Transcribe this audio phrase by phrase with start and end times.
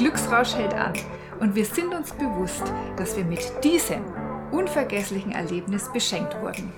[0.00, 0.94] Glücksrausch hält an
[1.40, 2.62] und wir sind uns bewusst,
[2.96, 4.02] dass wir mit diesem
[4.50, 6.72] unvergesslichen Erlebnis beschenkt wurden.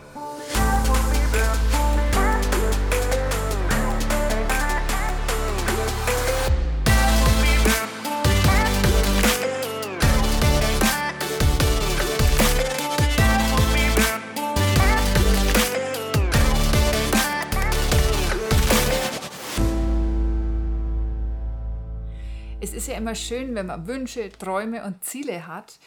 [22.93, 25.79] Ja immer schön, wenn man Wünsche, Träume und Ziele hat.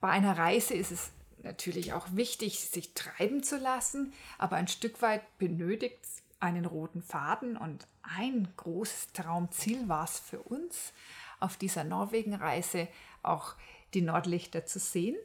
[0.00, 1.10] Bei einer Reise ist es
[1.42, 7.02] natürlich auch wichtig, sich treiben zu lassen, aber ein Stück weit benötigt es einen roten
[7.02, 10.92] Faden und ein großes Traumziel war es für uns,
[11.40, 12.86] auf dieser Norwegen-Reise
[13.22, 13.54] auch
[13.94, 15.16] die Nordlichter zu sehen.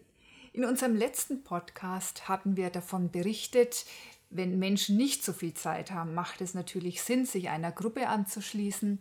[0.54, 3.86] In unserem letzten Podcast hatten wir davon berichtet,
[4.32, 9.00] wenn Menschen nicht so viel Zeit haben, macht es natürlich Sinn, sich einer Gruppe anzuschließen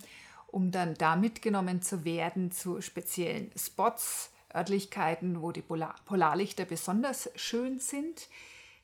[0.53, 7.31] um dann da mitgenommen zu werden zu speziellen Spots, Örtlichkeiten, wo die Polar Polarlichter besonders
[7.37, 8.29] schön sind.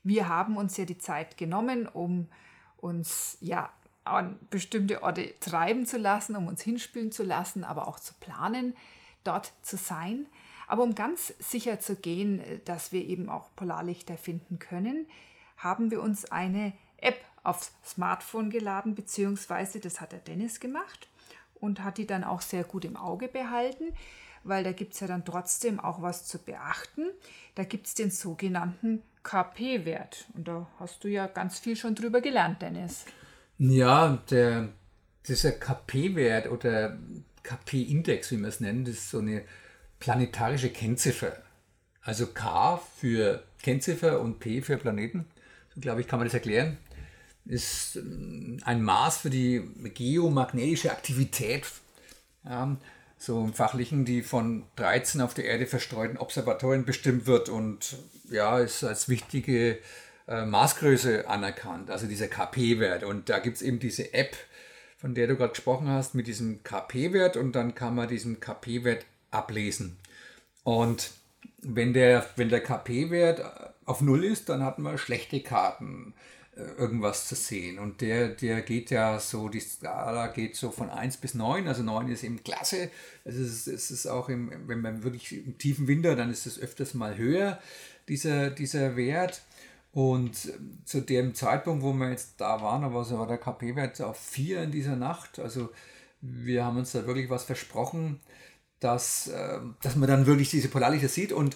[0.03, 2.29] Wir haben uns ja die Zeit genommen, um
[2.77, 3.69] uns ja
[4.05, 8.75] an bestimmte Orte treiben zu lassen, um uns hinspülen zu lassen, aber auch zu planen,
[9.25, 10.27] dort zu sein.
[10.67, 15.07] Aber um ganz sicher zu gehen, dass wir eben auch Polarlichter finden können,
[15.57, 21.09] haben wir uns eine App aufs Smartphone geladen, beziehungsweise das hat der Dennis gemacht
[21.59, 23.93] und hat die dann auch sehr gut im Auge behalten,
[24.43, 27.05] weil da gibt es ja dann trotzdem auch was zu beachten.
[27.55, 30.25] Da gibt es den sogenannten KP-Wert.
[30.35, 33.05] Und da hast du ja ganz viel schon drüber gelernt, Dennis.
[33.57, 34.69] Ja, der,
[35.27, 36.97] dieser KP-Wert oder
[37.43, 39.43] KP-Index, wie man es nennt, ist so eine
[39.99, 41.37] planetarische Kennziffer.
[42.01, 45.25] Also K für Kennziffer und P für Planeten.
[45.73, 46.77] So glaube ich, kann man das erklären
[47.47, 51.65] ist ähm, ein Maß für die geomagnetische Aktivität,
[52.45, 52.77] ja,
[53.17, 57.97] so im Fachlichen, die von 13 auf der Erde verstreuten Observatorien bestimmt wird und
[58.29, 59.79] ja, ist als wichtige
[60.27, 63.03] äh, Maßgröße anerkannt, also dieser KP-Wert.
[63.03, 64.35] Und da gibt es eben diese App,
[64.97, 69.05] von der du gerade gesprochen hast, mit diesem KP-Wert und dann kann man diesen KP-Wert
[69.31, 69.97] ablesen.
[70.63, 71.11] Und
[71.59, 73.41] wenn der, wenn der KP-Wert
[73.85, 76.13] auf Null ist, dann hat man schlechte Karten
[76.57, 77.79] irgendwas zu sehen.
[77.79, 81.83] Und der, der geht ja so, die Skala geht so von 1 bis 9, also
[81.83, 82.89] 9 ist eben klasse.
[83.23, 86.59] Es ist, es ist auch, im, wenn man wirklich im tiefen Winter, dann ist es
[86.59, 87.59] öfters mal höher,
[88.07, 89.41] dieser, dieser Wert.
[89.91, 90.51] Und
[90.85, 94.71] zu dem Zeitpunkt, wo wir jetzt da waren, da war der KP-Wert auf 4 in
[94.71, 95.39] dieser Nacht.
[95.39, 95.69] Also
[96.21, 98.19] wir haben uns da wirklich was versprochen,
[98.79, 101.31] dass, äh, dass man dann wirklich diese Polarlichter sieht.
[101.31, 101.55] Und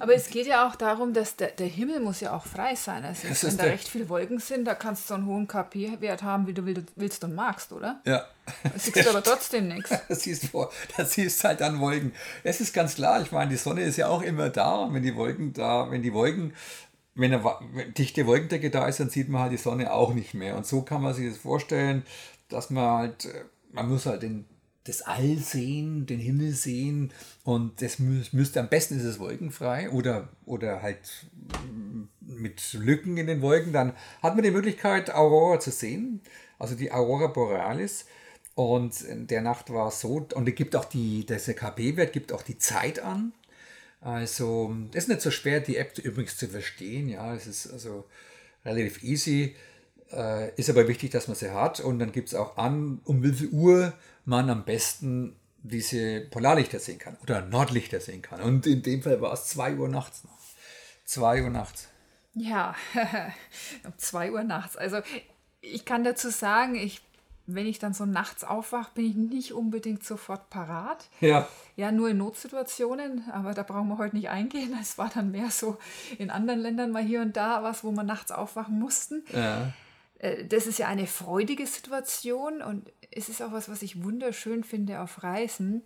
[0.00, 3.04] aber es geht ja auch darum, dass der, der Himmel muss ja auch frei sein.
[3.04, 6.22] Also das wenn da recht viele Wolken sind, da kannst du so einen hohen KP-Wert
[6.22, 6.64] haben, wie du
[6.96, 8.00] willst und magst, oder?
[8.04, 8.24] Ja.
[8.64, 9.90] Da siehst du aber trotzdem nichts.
[10.08, 10.66] Das siehst du,
[10.96, 12.12] das siehst halt dann Wolken.
[12.42, 15.02] Es ist ganz klar, ich meine, die Sonne ist ja auch immer da und wenn
[15.02, 16.54] die Wolken da, wenn die Wolken
[17.14, 20.56] wenn eine dichte Wolkendecke da ist, dann sieht man halt die Sonne auch nicht mehr.
[20.56, 22.04] Und so kann man sich das vorstellen,
[22.48, 24.46] dass man halt, äh, man muss halt den
[24.84, 27.12] das All sehen, den Himmel sehen
[27.44, 31.26] und das müsste am besten ist es wolkenfrei oder, oder halt
[32.20, 33.92] mit Lücken in den Wolken, dann
[34.22, 36.22] hat man die Möglichkeit, Aurora zu sehen,
[36.58, 38.06] also die Aurora Borealis.
[38.54, 42.32] Und in der Nacht war es so, und es gibt auch die, der KP-Wert gibt
[42.32, 43.32] auch die Zeit an.
[44.00, 47.08] Also, es ist nicht so schwer, die App übrigens zu verstehen.
[47.08, 48.04] Ja, es ist also
[48.64, 49.54] relativ easy.
[50.12, 51.80] Äh, ist aber wichtig, dass man sie hat.
[51.80, 53.92] Und dann gibt es auch an, um wie viel Uhr
[54.24, 58.40] man am besten diese Polarlichter sehen kann oder Nordlichter sehen kann.
[58.40, 60.38] Und in dem Fall war es 2 Uhr nachts noch.
[61.04, 61.88] 2 Uhr nachts.
[62.34, 62.74] Ja,
[63.84, 64.76] um 2 Uhr nachts.
[64.76, 65.00] Also
[65.60, 67.02] ich kann dazu sagen, ich,
[67.46, 71.08] wenn ich dann so nachts aufwache, bin ich nicht unbedingt sofort parat.
[71.20, 71.48] Ja.
[71.76, 74.76] Ja, nur in Notsituationen, aber da brauchen wir heute nicht eingehen.
[74.80, 75.78] Es war dann mehr so
[76.18, 79.24] in anderen Ländern mal hier und da was, wo man nachts aufwachen mussten.
[79.32, 79.72] Ja.
[80.20, 84.62] Äh, das ist ja eine freudige Situation und es ist auch was, was ich wunderschön
[84.62, 85.82] finde auf Reisen,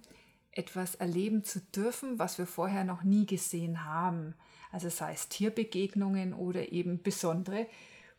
[0.52, 4.34] etwas erleben zu dürfen, was wir vorher noch nie gesehen haben.
[4.70, 7.66] Also sei es Tierbegegnungen oder eben besondere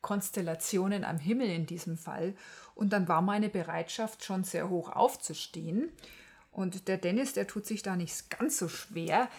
[0.02, 2.36] Konstellationen am Himmel in diesem Fall.
[2.76, 5.92] Und dann war meine Bereitschaft schon sehr hoch aufzustehen.
[6.52, 9.30] Und der Dennis, der tut sich da nicht ganz so schwer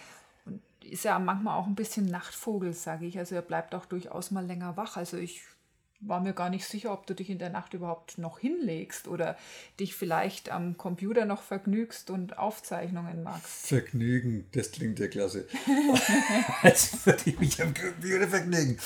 [0.45, 3.17] und ist ja manchmal auch ein bisschen Nachtvogel, sage ich.
[3.17, 4.97] Also er bleibt auch durchaus mal länger wach.
[4.97, 5.41] Also ich
[5.99, 9.35] war mir gar nicht sicher, ob du dich in der Nacht überhaupt noch hinlegst oder
[9.79, 13.67] dich vielleicht am Computer noch vergnügst und Aufzeichnungen machst.
[13.67, 15.47] Vergnügen, das klingt ja klasse.
[16.61, 18.77] Als würde ich mich am Computer vergnügen.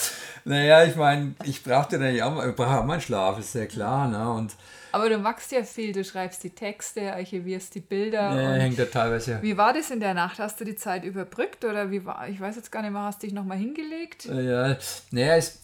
[0.46, 4.08] Naja, ich meine, ich brauchte dann ja auch, brauche auch meinen Schlaf, ist ja klar.
[4.08, 4.32] Ne?
[4.32, 4.56] Und
[4.94, 8.42] aber du machst ja viel, du schreibst die Texte, archivierst die Bilder.
[8.42, 9.42] Ja, hängt da teilweise.
[9.42, 10.40] Wie war das in der Nacht?
[10.40, 13.24] Hast du die Zeit überbrückt oder wie war, ich weiß jetzt gar nicht mehr, hast
[13.24, 14.26] du dich nochmal hingelegt?
[14.26, 14.78] Ja,
[15.12, 15.62] naja, es,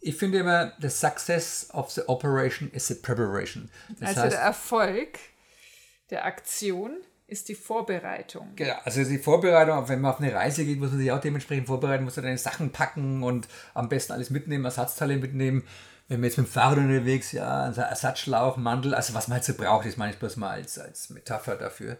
[0.00, 3.70] ich finde immer, the success of the operation is the preparation.
[3.98, 5.18] Das also heißt, der Erfolg
[6.10, 8.52] der Aktion ist die Vorbereitung.
[8.56, 11.68] Genau, also die Vorbereitung, wenn man auf eine Reise geht, muss man sich auch dementsprechend
[11.68, 15.62] vorbereiten, muss man seine Sachen packen und am besten alles mitnehmen, Ersatzteile mitnehmen.
[16.08, 19.44] Wenn man jetzt mit dem Fahrrad unterwegs, ja, ein Ersatzschlauch, Mantel, also was man halt
[19.44, 21.98] so braucht, das meine ich bloß mal als, als Metapher dafür.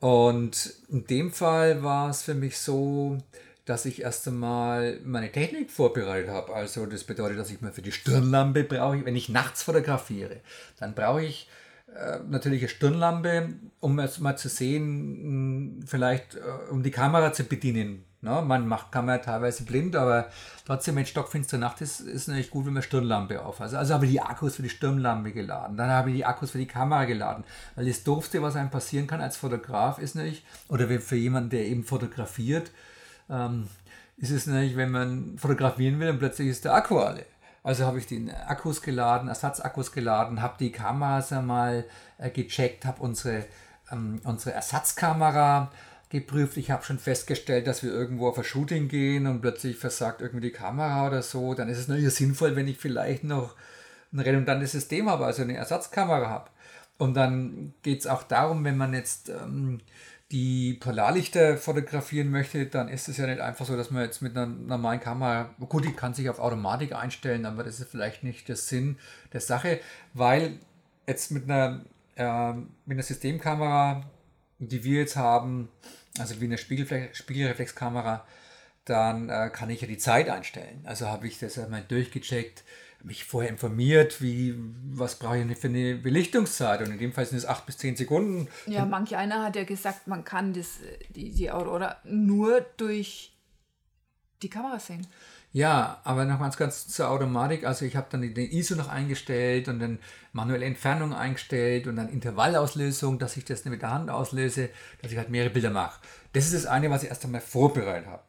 [0.00, 3.18] Und in dem Fall war es für mich so,
[3.66, 6.54] dass ich erst einmal meine Technik vorbereitet habe.
[6.54, 10.40] Also das bedeutet, dass ich mal für die Stirnlampe brauche, wenn ich nachts fotografiere,
[10.78, 11.48] dann brauche ich
[11.94, 17.42] äh, natürlich eine Stirnlampe, um es mal zu sehen, vielleicht äh, um die Kamera zu
[17.44, 18.04] bedienen.
[18.20, 18.40] Ne?
[18.40, 20.28] Man macht Kamera teilweise blind, aber
[20.64, 23.60] trotzdem, wenn stockfinstere Nacht ist, ist es natürlich gut, wenn man Stirnlampe auf.
[23.60, 25.76] Also, also habe ich die Akkus für die Stirnlampe geladen.
[25.76, 27.42] Dann habe ich die Akkus für die Kamera geladen.
[27.74, 31.66] Weil das Doofste, was einem passieren kann als Fotograf, ist nicht, oder für jemanden, der
[31.66, 32.70] eben fotografiert,
[33.30, 33.68] ähm,
[34.16, 37.24] ist es natürlich, wenn man fotografieren will und plötzlich ist der Akku alle.
[37.62, 41.84] Also habe ich den Akkus geladen, Ersatzakkus geladen, habe die Kameras einmal
[42.18, 43.44] äh, gecheckt, habe unsere,
[43.90, 45.72] ähm, unsere Ersatzkamera
[46.08, 46.56] geprüft.
[46.56, 50.46] Ich habe schon festgestellt, dass wir irgendwo auf ein Shooting gehen und plötzlich versagt irgendwie
[50.46, 51.54] die Kamera oder so.
[51.54, 53.56] Dann ist es natürlich sinnvoll, wenn ich vielleicht noch
[54.12, 56.50] ein redundantes System habe, also eine Ersatzkamera habe.
[56.98, 59.80] Und dann geht es auch darum, wenn man jetzt ähm,
[60.32, 64.36] die Polarlichter fotografieren möchte, dann ist es ja nicht einfach so, dass man jetzt mit
[64.36, 68.48] einer normalen Kamera, gut, die kann sich auf Automatik einstellen, aber das ist vielleicht nicht
[68.48, 68.98] der Sinn
[69.32, 69.80] der Sache,
[70.14, 70.58] weil
[71.06, 71.84] jetzt mit einer,
[72.16, 74.04] äh, mit einer Systemkamera,
[74.58, 75.68] die wir jetzt haben,
[76.18, 78.26] also wie eine Spiegelreflexkamera,
[78.84, 80.80] dann äh, kann ich ja die Zeit einstellen.
[80.84, 82.64] Also habe ich das einmal durchgecheckt,
[83.04, 84.54] mich vorher informiert, wie,
[84.90, 86.80] was brauche ich für eine Belichtungszeit.
[86.80, 88.48] Und in dem Fall sind es acht bis zehn Sekunden.
[88.66, 90.78] Ja, manch einer hat ja gesagt, man kann das,
[91.10, 93.32] die, die Aurora nur durch
[94.42, 95.06] die Kamera sehen.
[95.52, 97.64] Ja, aber noch ganz ganz zur Automatik.
[97.64, 99.98] Also ich habe dann den ISO noch eingestellt und dann
[100.32, 104.68] manuelle Entfernung eingestellt und dann Intervallauslösung, dass ich das mit der Hand auslöse,
[105.00, 106.00] dass ich halt mehrere Bilder mache.
[106.34, 108.22] Das ist das eine, was ich erst einmal vorbereitet habe.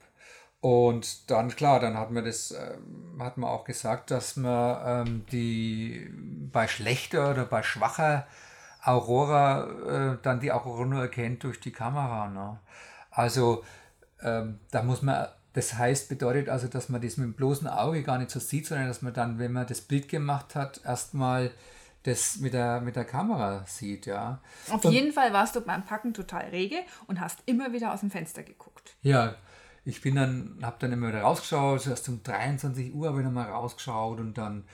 [0.60, 2.78] Und dann, klar, dann hat man das, äh,
[3.20, 6.10] hat man auch gesagt, dass man ähm, die
[6.52, 8.26] bei schlechter oder bei schwacher
[8.84, 12.28] Aurora äh, dann die Aurora nur erkennt durch die Kamera.
[12.30, 12.60] Ne?
[13.12, 13.64] Also
[14.24, 18.02] ähm, da muss man, das heißt, bedeutet also, dass man das mit dem bloßen Auge
[18.04, 21.52] gar nicht so sieht, sondern dass man dann, wenn man das Bild gemacht hat, erstmal
[22.04, 24.40] das mit der, mit der Kamera sieht, ja.
[24.70, 26.78] Auf und, jeden Fall warst du beim Packen total rege
[27.08, 28.96] und hast immer wieder aus dem Fenster geguckt.
[29.02, 29.36] Ja,
[29.88, 33.50] ich bin dann, habe dann immer wieder rausgeschaut, erst um 23 Uhr habe ich nochmal
[33.50, 34.66] rausgeschaut und dann,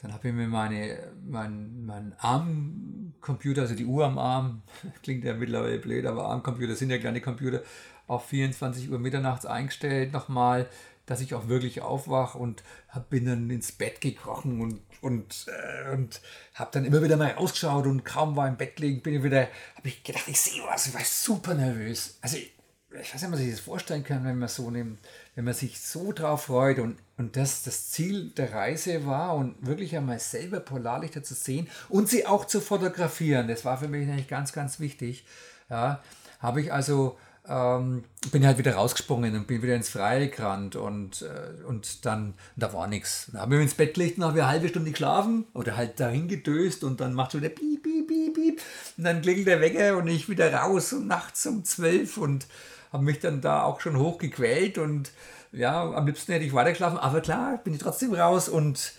[0.00, 0.98] dann habe ich mir meine,
[1.28, 4.62] mein, mein Armcomputer, also die Uhr am Arm,
[5.02, 7.60] klingt ja mittlerweile blöd, aber Armcomputer sind ja kleine Computer,
[8.06, 10.66] auf 24 Uhr mitternachts eingestellt nochmal,
[11.04, 15.92] dass ich auch wirklich aufwache und hab, bin dann ins Bett gekrochen und, und, äh,
[15.92, 16.22] und
[16.54, 19.48] habe dann immer wieder mal rausgeschaut und kaum war im Bett liegen, bin ich wieder,
[19.76, 22.18] habe ich gedacht, ich sehe was, ich war super nervös.
[22.22, 22.54] Also ich,
[23.00, 24.98] ich weiß nicht, ob man sich das vorstellen kann, wenn man so nimmt,
[25.34, 29.54] wenn man sich so drauf freut und, und das das Ziel der Reise war und
[29.66, 33.48] wirklich einmal selber Polarlichter zu sehen und sie auch zu fotografieren.
[33.48, 35.24] Das war für mich eigentlich ganz, ganz wichtig.
[35.70, 36.02] Ja,
[36.40, 37.16] habe ich also
[37.48, 42.34] ähm, bin halt wieder rausgesprungen und bin wieder ins Freie gerannt und, äh, und dann,
[42.56, 43.30] da war nichts.
[43.32, 45.98] Dann haben wir ins Bett gelegt und haben wir eine halbe Stunde geschlafen oder halt
[45.98, 48.60] dahin gedöst und dann macht so der piep, piep, piep, piep
[48.96, 52.46] und dann klingelt der Wecker und ich wieder raus und nachts um zwölf und
[52.92, 55.12] habe mich dann da auch schon hochgequält und
[55.52, 58.94] ja, am liebsten hätte ich weitergeschlafen, aber klar, bin ich trotzdem raus und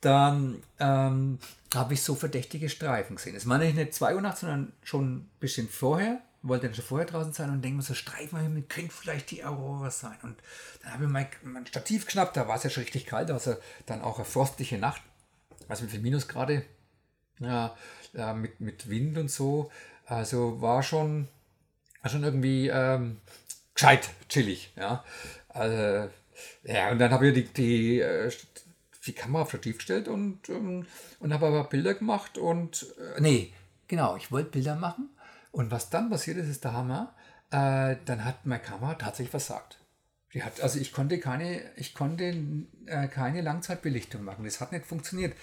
[0.00, 1.38] dann ähm,
[1.74, 3.34] habe ich so verdächtige Streifen gesehen.
[3.34, 6.20] Es war nicht 2 Uhr nachts, sondern schon ein bisschen vorher.
[6.42, 9.90] Wollte dann schon vorher draußen sein und denke mir so, Streifen könnte vielleicht die Aurora
[9.90, 10.16] sein.
[10.22, 10.36] Und
[10.82, 13.56] dann habe ich mein, mein Stativ geschnappt, da war es ja schon richtig kalt, also
[13.86, 15.02] dann auch eine frostliche Nacht,
[15.66, 16.64] also mit viel Minusgrade,
[17.40, 17.74] ja,
[18.34, 19.70] mit, mit Wind und so.
[20.04, 21.28] Also war schon
[22.08, 23.18] schon irgendwie ähm,
[23.74, 24.72] gescheit, chillig.
[24.76, 25.04] Ja,
[25.48, 26.08] also,
[26.64, 28.30] ja und dann habe ich die, die, äh,
[29.06, 30.86] die Kamera auf Stativ gestellt und, ähm,
[31.20, 32.86] und habe aber Bilder gemacht und,
[33.16, 33.52] äh, nee,
[33.88, 35.10] genau, ich wollte Bilder machen
[35.52, 37.14] und was dann passiert ist, ist der Hammer.
[37.50, 39.78] Äh, dann hat meine Kamera tatsächlich versagt.
[40.34, 42.34] Die hat, also ich konnte keine, ich konnte
[42.86, 44.44] äh, keine Langzeitbelichtung machen.
[44.44, 45.34] Das hat nicht funktioniert.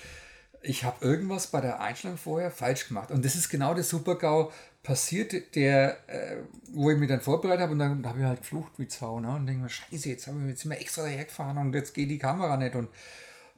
[0.64, 3.12] Ich habe irgendwas bei der Einstellung vorher falsch gemacht.
[3.12, 4.52] Und das ist genau der Super-GAU
[4.82, 6.38] passiert, der, äh,
[6.72, 9.20] wo ich mich dann vorbereitet habe und dann habe ich halt geflucht wie Zau.
[9.20, 9.30] Ne?
[9.30, 12.10] Und denke mir, scheiße, jetzt, habe ich, jetzt wir extra daher gefahren und jetzt geht
[12.10, 12.76] die Kamera nicht.
[12.76, 12.90] Und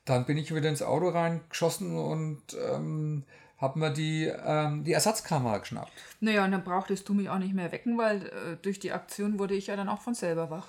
[0.05, 3.23] dann bin ich wieder ins Auto reingeschossen und ähm,
[3.57, 5.91] habe mir die, ähm, die Ersatzkamera geschnappt.
[6.19, 9.39] Naja, und dann brauchtest du mich auch nicht mehr wecken, weil äh, durch die Aktion
[9.39, 10.67] wurde ich ja dann auch von selber wach.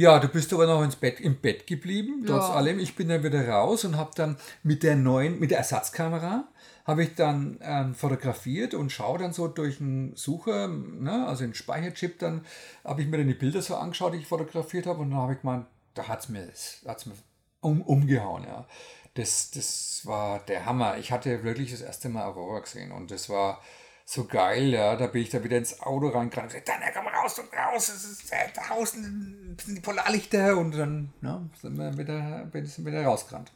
[0.00, 2.54] Ja, du bist aber noch ins Bett, im Bett geblieben, trotz Ja.
[2.54, 2.78] allem.
[2.78, 6.48] Ich bin dann wieder raus und habe dann mit der neuen, mit der Ersatzkamera,
[6.86, 11.52] habe ich dann ähm, fotografiert und schaue dann so durch einen Sucher, ne, also den
[11.52, 12.46] Speicherchip, dann
[12.82, 15.34] habe ich mir dann die Bilder so angeschaut, die ich fotografiert habe und dann habe
[15.34, 16.48] ich gemeint, da hat es mir,
[16.86, 17.12] hat's mir
[17.60, 18.66] um, umgehauen, ja.
[19.14, 20.96] Das, das war der Hammer.
[20.96, 23.60] Ich hatte wirklich das erste Mal Aurora gesehen und das war
[24.10, 24.96] so geil, ja.
[24.96, 27.88] Da bin ich da wieder ins Auto reingerannt und gesagt, dann komm raus und raus,
[27.90, 33.04] es ist äh, draußen sind die Polarlichter und dann ne, sind wir wieder, ich wieder
[33.04, 33.52] rausgerannt.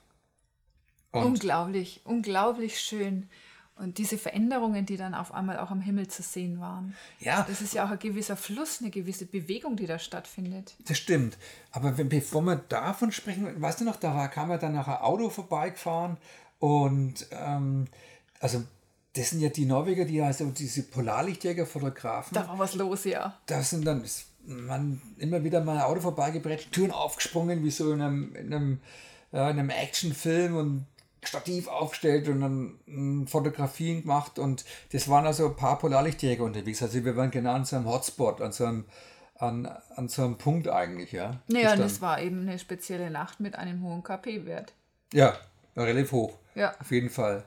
[1.11, 3.29] Und Unglaublich, unglaublich schön.
[3.77, 6.95] Und diese Veränderungen, die dann auf einmal auch am Himmel zu sehen waren.
[7.19, 10.77] ja, Das ist ja auch ein gewisser Fluss, eine gewisse Bewegung, die da stattfindet.
[10.87, 11.37] Das stimmt.
[11.73, 15.05] Aber wenn, bevor wir davon sprechen, weißt du noch, da war, kam ja dann nachher
[15.05, 16.17] Auto vorbeigefahren
[16.61, 17.87] und ähm,
[18.39, 18.63] also
[19.15, 22.35] das sind ja die Norweger, die also diese Polarlichtjäger fotografen.
[22.35, 23.39] Da war was los, ja.
[23.47, 27.93] Da sind dann ist man immer wieder mal ein Auto vorbeigebrettert, Türen aufgesprungen, wie so
[27.93, 28.81] in einem, in einem,
[29.33, 30.87] ja, in einem Actionfilm und
[31.23, 36.83] Stativ aufgestellt und dann mm, Fotografien gemacht und das waren also ein paar Polarlichtjäger unterwegs.
[36.83, 38.85] Also wir waren genau an so einem Hotspot, an so einem,
[39.39, 39.67] an,
[39.97, 41.41] an so einem Punkt eigentlich, ja.
[41.47, 44.75] Naja, und es war eben eine spezielle Nacht mit einem hohen KP-Wert.
[45.15, 45.39] Ja,
[45.77, 46.37] relativ hoch.
[46.55, 46.75] Ja.
[46.79, 47.45] Auf jeden Fall.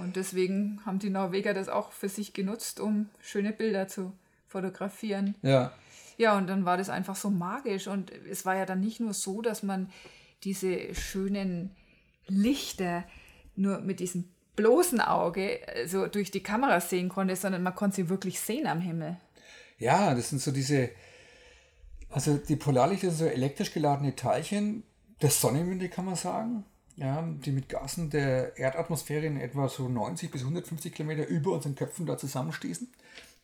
[0.00, 4.12] Und deswegen haben die Norweger das auch für sich genutzt, um schöne Bilder zu
[4.46, 5.34] fotografieren.
[5.42, 5.72] Ja.
[6.18, 7.88] Ja, und dann war das einfach so magisch.
[7.88, 9.90] Und es war ja dann nicht nur so, dass man
[10.44, 11.74] diese schönen
[12.26, 13.04] Lichter
[13.54, 17.96] nur mit diesem bloßen Auge äh, so durch die Kamera sehen konnte, sondern man konnte
[17.96, 19.18] sie wirklich sehen am Himmel.
[19.78, 20.90] Ja, das sind so diese,
[22.10, 24.82] also die Polarlichter sind so elektrisch geladene Teilchen
[25.20, 26.64] der Sonnenwinde, kann man sagen.
[26.96, 31.74] Ja, die mit Gasen der Erdatmosphäre in etwa so 90 bis 150 Kilometer über unseren
[31.74, 32.88] Köpfen da zusammenstießen.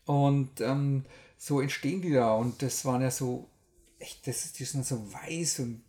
[0.07, 1.05] Und ähm,
[1.37, 2.35] so entstehen die da.
[2.35, 3.51] Und das waren ja so,
[3.99, 5.83] echt, das, die sind so weiß und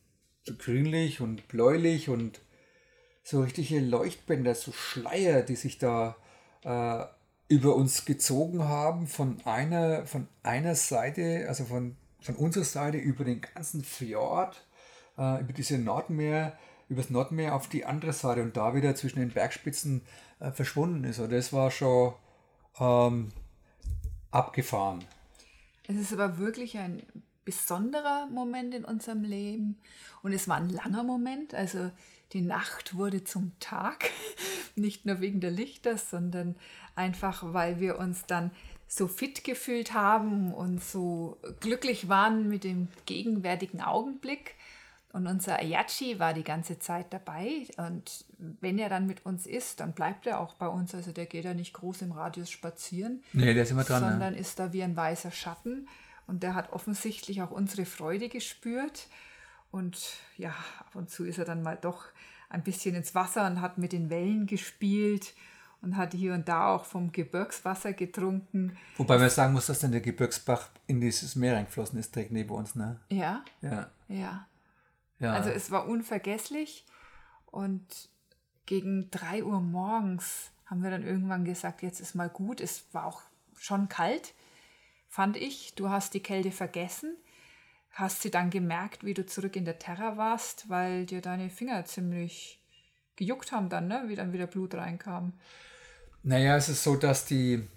[0.43, 2.41] so grünlich und bläulich und
[3.23, 6.17] so richtige Leuchtbänder, so Schleier, die sich da
[6.63, 7.05] äh,
[7.47, 13.23] über uns gezogen haben von einer, von einer Seite, also von, von unserer Seite über
[13.23, 14.65] den ganzen Fjord,
[15.17, 16.57] äh, über diese Nordmeer,
[16.93, 20.01] übers Nordmeer auf die andere Seite und da wieder zwischen den Bergspitzen
[20.39, 21.19] äh, verschwunden ist.
[21.19, 22.13] Und das war schon
[22.79, 23.29] ähm,
[24.31, 25.03] abgefahren.
[25.87, 27.03] Es ist aber wirklich ein
[27.45, 29.77] besonderer Moment in unserem Leben
[30.21, 31.53] und es war ein langer Moment.
[31.53, 31.91] Also
[32.31, 34.09] die Nacht wurde zum Tag,
[34.75, 36.55] nicht nur wegen der Lichter, sondern
[36.95, 38.51] einfach, weil wir uns dann
[38.87, 44.55] so fit gefühlt haben und so glücklich waren mit dem gegenwärtigen Augenblick.
[45.13, 47.67] Und unser Ayachi war die ganze Zeit dabei.
[47.77, 48.25] Und
[48.59, 50.95] wenn er dann mit uns ist, dann bleibt er auch bei uns.
[50.95, 54.01] Also der geht ja nicht groß im Radius spazieren Nee, der ist immer dran.
[54.01, 55.87] Sondern ist da wie ein weißer Schatten.
[56.25, 59.07] Und der hat offensichtlich auch unsere Freude gespürt.
[59.71, 62.05] Und ja, ab und zu ist er dann mal doch
[62.49, 65.35] ein bisschen ins Wasser und hat mit den Wellen gespielt
[65.83, 68.77] und hat hier und da auch vom Gebirgswasser getrunken.
[68.97, 72.49] Wobei man sagen muss, dass dann der Gebirgsbach in dieses Meer reingeflossen ist, direkt neben
[72.49, 72.73] uns.
[72.73, 72.99] Ne?
[73.09, 73.91] Ja, Ja.
[74.07, 74.47] ja.
[75.23, 75.33] Ja.
[75.33, 76.85] Also es war unvergesslich.
[77.47, 78.09] Und
[78.65, 82.61] gegen 3 Uhr morgens haben wir dann irgendwann gesagt, jetzt ist mal gut.
[82.61, 83.21] Es war auch
[83.57, 84.33] schon kalt,
[85.09, 85.75] fand ich.
[85.75, 87.15] Du hast die Kälte vergessen.
[87.91, 91.85] Hast sie dann gemerkt, wie du zurück in der Terra warst, weil dir deine Finger
[91.85, 92.59] ziemlich
[93.15, 94.05] gejuckt haben dann, ne?
[94.07, 95.33] wie dann wieder Blut reinkam.
[96.23, 97.67] Naja, es ist so, dass die,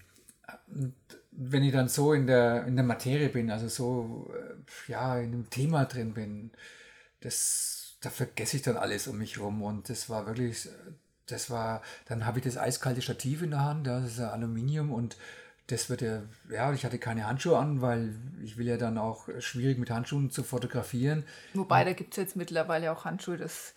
[1.32, 5.32] wenn ich dann so in der, in der Materie bin, also so, äh, ja, in
[5.32, 6.50] dem Thema drin bin,
[7.20, 10.68] das, da vergesse ich dann alles um mich rum und das war wirklich,
[11.26, 14.92] das war, dann habe ich das eiskalte Stativ in der Hand, das ist ja Aluminium
[14.92, 15.16] und
[15.68, 19.28] das wird ja, ja, ich hatte keine Handschuhe an, weil ich will ja dann auch
[19.40, 21.24] schwierig mit Handschuhen zu fotografieren.
[21.54, 23.36] Wobei, da gibt es jetzt mittlerweile auch Handschuhe.
[23.36, 23.74] Das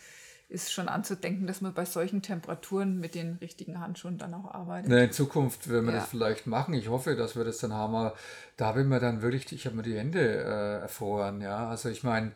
[0.50, 4.91] ist schon anzudenken, dass man bei solchen Temperaturen mit den richtigen Handschuhen dann auch arbeitet.
[4.91, 6.00] In Zukunft werden wir Ja.
[6.01, 6.75] das vielleicht machen.
[6.75, 7.96] Ich hoffe, dass wir das dann haben.
[7.96, 8.15] Aber
[8.58, 11.41] da habe ich mir dann wirklich, ich habe mir die Hände äh, erfroren.
[11.41, 12.34] Ja, also ich meine,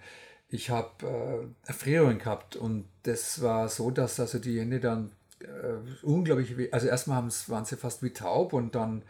[0.53, 6.05] ich habe äh, Erfrierungen gehabt und das war so, dass also die Hände dann äh,
[6.05, 9.03] unglaublich, also erstmal waren sie fast wie taub und dann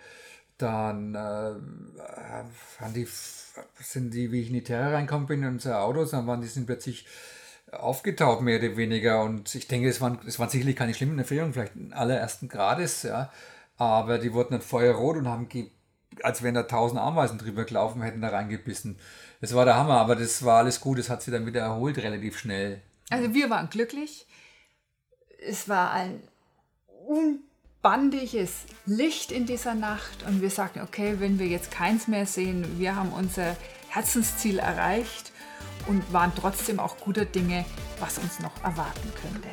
[0.57, 1.53] dann äh,
[2.95, 3.07] die,
[3.81, 6.47] sind die, wie ich in die Terre reinkommen bin, in unser Autos, dann waren die
[6.47, 7.05] sind plötzlich
[7.71, 9.23] aufgetaucht, mehr oder weniger.
[9.23, 13.03] Und ich denke, es waren, es waren sicherlich keine schlimmen Erfahrungen, vielleicht in allerersten Grades,
[13.03, 13.31] ja.
[13.77, 15.49] Aber die wurden dann feuerrot und haben,
[16.21, 18.97] als wenn da tausend Ameisen drüber gelaufen hätten, da reingebissen.
[19.41, 21.97] Das war der Hammer, aber das war alles gut, das hat sich dann wieder erholt,
[21.97, 22.81] relativ schnell.
[23.09, 24.25] Also wir waren glücklich.
[25.45, 26.21] Es war ein
[27.05, 32.79] unbandiges Licht in dieser Nacht und wir sagten, okay, wenn wir jetzt keins mehr sehen,
[32.79, 33.57] wir haben unser
[33.89, 35.31] Herzensziel erreicht
[35.87, 37.65] und waren trotzdem auch guter Dinge,
[37.99, 39.49] was uns noch erwarten könnte.